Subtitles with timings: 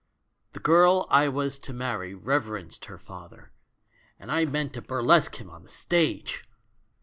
[0.53, 3.51] The girl I was to marry reverenced her father—
[4.19, 6.43] and I meant to burlesque him on the stage